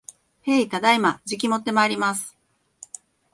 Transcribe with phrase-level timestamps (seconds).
[0.41, 1.21] へい、ただいま。
[1.25, 2.35] じきもってまいります